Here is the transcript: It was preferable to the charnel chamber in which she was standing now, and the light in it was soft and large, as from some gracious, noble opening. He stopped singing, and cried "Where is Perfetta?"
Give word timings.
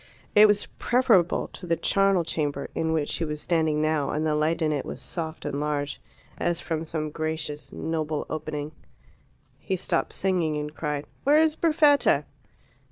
It 0.33 0.47
was 0.47 0.65
preferable 0.79 1.47
to 1.49 1.67
the 1.67 1.75
charnel 1.75 2.23
chamber 2.23 2.71
in 2.73 2.91
which 2.91 3.07
she 3.07 3.23
was 3.23 3.39
standing 3.39 3.83
now, 3.83 4.09
and 4.09 4.25
the 4.25 4.33
light 4.33 4.63
in 4.63 4.71
it 4.71 4.83
was 4.83 4.99
soft 4.99 5.45
and 5.45 5.59
large, 5.59 6.01
as 6.39 6.59
from 6.59 6.85
some 6.85 7.11
gracious, 7.11 7.71
noble 7.71 8.25
opening. 8.27 8.71
He 9.59 9.75
stopped 9.75 10.13
singing, 10.13 10.57
and 10.57 10.73
cried 10.73 11.05
"Where 11.23 11.37
is 11.39 11.55
Perfetta?" 11.55 12.25